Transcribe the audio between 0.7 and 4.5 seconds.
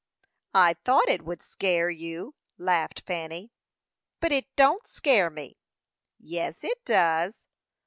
thought it would scare you," laughed Fanny. "But it